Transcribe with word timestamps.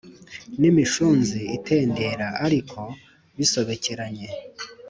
n’imishunzi 0.59 1.39
itendera, 1.57 2.27
ariko 2.45 2.79
bisobekeranye 3.37 4.27